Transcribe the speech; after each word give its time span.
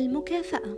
المكافأة. 0.00 0.76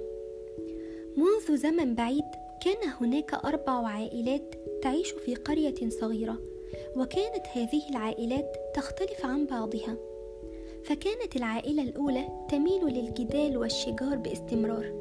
منذ 1.17 1.57
زمن 1.57 1.95
بعيد 1.95 2.25
كان 2.65 2.89
هناك 3.01 3.35
أربع 3.35 3.87
عائلات 3.87 4.55
تعيش 4.83 5.11
في 5.11 5.35
قرية 5.35 5.89
صغيرة 5.89 6.39
وكانت 6.97 7.47
هذه 7.55 7.89
العائلات 7.91 8.57
تختلف 8.75 9.27
عن 9.27 9.47
بعضها. 9.47 9.97
فكانت 10.85 11.37
العائلة 11.37 11.83
الأولى 11.83 12.29
تميل 12.51 12.85
للجدال 12.85 13.59
والشجار 13.59 14.17
باستمرار 14.17 14.93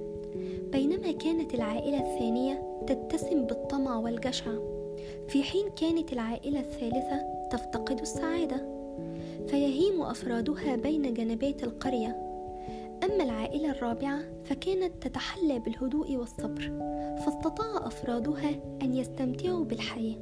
بينما 0.72 1.12
كانت 1.12 1.54
العائلة 1.54 2.00
الثانية 2.00 2.84
تتسم 2.88 3.46
بالطمع 3.46 3.98
والجشع. 3.98 4.52
في 5.28 5.44
حين 5.44 5.70
كانت 5.70 6.14
العائلة 6.14 6.60
الثالثة 6.60 7.48
تفتقد 7.52 8.00
السعادة 8.00 8.82
فيهيم 9.48 10.02
أفرادها 10.02 10.76
بين 10.76 11.14
جنبات 11.14 11.64
القرية. 11.64 12.31
أما 13.12 13.24
العائلة 13.24 13.72
الرابعة 13.72 14.20
فكانت 14.44 15.04
تتحلى 15.04 15.60
بالهدوء 15.60 16.16
والصبر 16.16 16.62
فاستطاع 17.26 17.88
أفرادها 17.88 18.50
أن 18.82 18.96
يستمتعوا 18.96 19.66
بالحياة. 19.66 20.16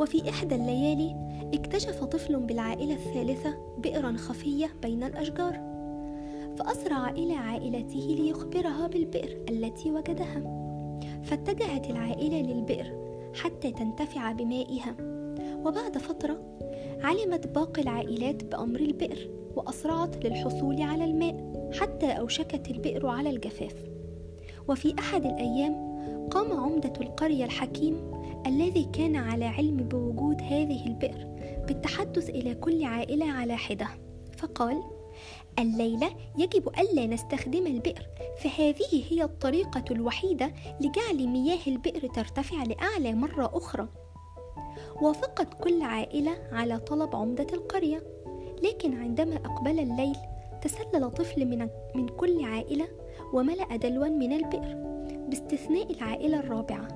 وفي 0.00 0.30
إحدى 0.30 0.54
الليالي 0.54 1.16
اكتشف 1.54 2.04
طفل 2.04 2.36
بالعائلة 2.36 2.94
الثالثة 2.94 3.54
بئرا 3.78 4.16
خفية 4.16 4.66
بين 4.82 5.02
الأشجار 5.04 5.68
فأسرع 6.58 7.10
إلى 7.10 7.34
عائلته 7.34 8.16
ليخبرها 8.18 8.86
بالبئر 8.86 9.44
التي 9.48 9.90
وجدها. 9.90 10.42
فاتجهت 11.22 11.90
العائلة 11.90 12.42
للبئر 12.42 12.92
حتى 13.34 13.72
تنتفع 13.72 14.32
بمائها 14.32 14.96
وبعد 15.66 15.98
فترة 15.98 16.58
علمت 17.02 17.46
باقي 17.46 17.82
العائلات 17.82 18.44
بأمر 18.44 18.80
البئر 18.80 19.30
وأسرعت 19.56 20.24
للحصول 20.26 20.82
على 20.82 21.04
الماء. 21.04 21.47
حتى 21.80 22.06
أوشكت 22.06 22.70
البئر 22.70 23.06
على 23.06 23.30
الجفاف. 23.30 23.74
وفي 24.68 24.94
أحد 24.98 25.26
الأيام 25.26 25.88
قام 26.30 26.52
عمدة 26.52 26.92
القرية 27.00 27.44
الحكيم 27.44 28.12
الذي 28.46 28.84
كان 28.92 29.16
على 29.16 29.44
علم 29.44 29.76
بوجود 29.76 30.42
هذه 30.42 30.86
البئر 30.86 31.26
بالتحدث 31.66 32.28
إلى 32.30 32.54
كل 32.54 32.84
عائلة 32.84 33.30
على 33.30 33.56
حدة. 33.56 33.88
فقال 34.38 34.82
الليلة 35.58 36.10
يجب 36.38 36.68
ألا 36.68 37.06
نستخدم 37.06 37.66
البئر 37.66 38.06
فهذه 38.38 39.04
هي 39.10 39.22
الطريقة 39.24 39.84
الوحيدة 39.90 40.52
لجعل 40.80 41.28
مياه 41.28 41.58
البئر 41.66 42.06
ترتفع 42.06 42.62
لأعلى 42.62 43.14
مرة 43.14 43.50
أخرى. 43.54 43.88
وافقت 45.02 45.54
كل 45.62 45.82
عائلة 45.82 46.32
على 46.52 46.78
طلب 46.78 47.16
عمدة 47.16 47.46
القرية 47.52 48.02
لكن 48.62 49.00
عندما 49.00 49.36
أقبل 49.36 49.78
الليل 49.78 50.16
تسلل 50.62 51.10
طفل 51.10 51.46
من, 51.46 51.68
من 51.94 52.08
كل 52.08 52.44
عائلة 52.44 52.88
وملأ 53.32 53.76
دلوا 53.76 54.08
من 54.08 54.32
البئر 54.32 54.74
باستثناء 55.28 55.92
العائلة 55.92 56.40
الرابعة. 56.40 56.88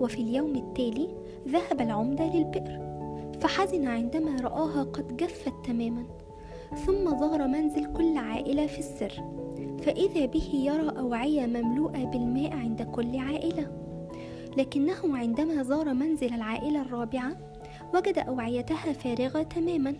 وفي 0.00 0.22
اليوم 0.22 0.56
التالي 0.56 1.08
ذهب 1.48 1.80
العمدة 1.80 2.24
للبئر 2.24 2.90
فحزن 3.40 3.86
عندما 3.86 4.40
رآها 4.40 4.82
قد 4.82 5.16
جفت 5.16 5.52
تماما 5.64 6.04
ثم 6.86 7.18
ظهر 7.20 7.46
منزل 7.46 7.92
كل 7.92 8.16
عائلة 8.16 8.66
في 8.66 8.78
السر 8.78 9.12
فإذا 9.82 10.26
به 10.26 10.50
يرى 10.54 10.98
أوعية 10.98 11.46
مملوءة 11.46 12.04
بالماء 12.04 12.52
عند 12.52 12.82
كل 12.82 13.18
عائلة. 13.18 13.66
لكنه 14.56 15.16
عندما 15.16 15.62
زار 15.62 15.94
منزل 15.94 16.34
العائلة 16.34 16.82
الرابعة 16.82 17.36
وجد 17.94 18.18
أوعيتها 18.18 18.92
فارغة 18.92 19.42
تماما 19.42 19.94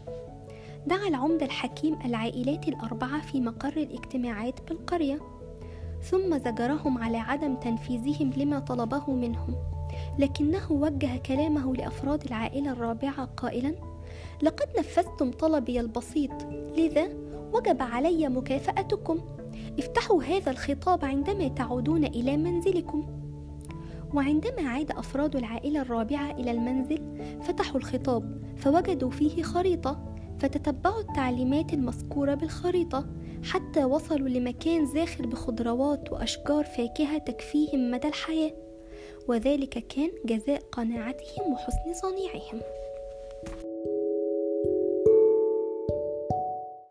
دعا 0.86 1.08
العمدة 1.08 1.46
الحكيم 1.46 1.98
العائلات 2.04 2.68
الأربعة 2.68 3.20
في 3.20 3.40
مقر 3.40 3.76
الاجتماعات 3.76 4.60
بالقرية 4.68 5.20
ثم 6.02 6.38
زجرهم 6.38 6.98
على 6.98 7.16
عدم 7.18 7.54
تنفيذهم 7.54 8.30
لما 8.36 8.58
طلبه 8.58 9.10
منهم. 9.10 9.54
لكنه 10.18 10.72
وجه 10.72 11.16
كلامه 11.16 11.74
لأفراد 11.74 12.24
العائلة 12.24 12.72
الرابعة 12.72 13.24
قائلا 13.24 13.74
لقد 14.42 14.68
نفذتم 14.78 15.30
طلبي 15.30 15.80
البسيط 15.80 16.30
لذا 16.76 17.08
وجب 17.52 17.82
علي 17.82 18.28
مكافأتكم. 18.28 19.18
افتحوا 19.78 20.22
هذا 20.22 20.50
الخطاب 20.50 21.04
عندما 21.04 21.48
تعودون 21.48 22.04
إلى 22.04 22.36
منزلكم. 22.36 23.06
وعندما 24.14 24.68
عاد 24.68 24.90
أفراد 24.90 25.36
العائلة 25.36 25.80
الرابعة 25.82 26.30
إلى 26.30 26.50
المنزل 26.50 27.00
فتحوا 27.42 27.76
الخطاب 27.76 28.42
فوجدوا 28.56 29.10
فيه 29.10 29.42
خريطة. 29.42 30.09
فتتبعوا 30.40 31.00
التعليمات 31.00 31.72
المذكورة 31.72 32.34
بالخريطة 32.34 33.06
حتى 33.44 33.84
وصلوا 33.84 34.28
لمكان 34.28 34.86
زاخر 34.86 35.26
بخضروات 35.26 36.12
وأشجار 36.12 36.64
فاكهة 36.64 37.18
تكفيهم 37.18 37.90
مدى 37.90 38.08
الحياة. 38.08 38.52
وذلك 39.28 39.86
كان 39.86 40.10
جزاء 40.24 40.60
قناعتهم 40.72 41.52
وحسن 41.52 41.94
صنيعهم. 42.02 42.60